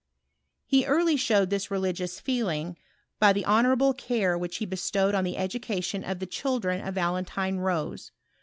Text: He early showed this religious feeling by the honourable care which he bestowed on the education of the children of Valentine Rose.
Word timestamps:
He 0.65 0.83
early 0.87 1.15
showed 1.15 1.51
this 1.51 1.69
religious 1.69 2.19
feeling 2.19 2.75
by 3.19 3.33
the 3.33 3.45
honourable 3.45 3.93
care 3.93 4.35
which 4.35 4.57
he 4.57 4.65
bestowed 4.65 5.13
on 5.13 5.23
the 5.23 5.37
education 5.37 6.03
of 6.03 6.17
the 6.17 6.25
children 6.25 6.81
of 6.81 6.95
Valentine 6.95 7.57
Rose. 7.59 8.11